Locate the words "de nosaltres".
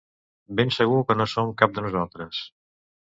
1.75-2.41